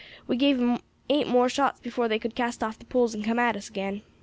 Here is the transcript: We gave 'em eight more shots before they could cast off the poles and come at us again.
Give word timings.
We 0.25 0.35
gave 0.35 0.59
'em 0.59 0.79
eight 1.11 1.27
more 1.27 1.47
shots 1.47 1.79
before 1.79 2.07
they 2.07 2.17
could 2.17 2.33
cast 2.33 2.63
off 2.63 2.79
the 2.79 2.85
poles 2.85 3.13
and 3.13 3.23
come 3.23 3.37
at 3.37 3.55
us 3.55 3.69
again. 3.69 4.01